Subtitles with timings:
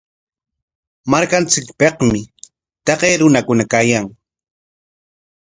[1.11, 2.21] Markanchikpikmi
[2.85, 4.05] taqay runakuna kayan.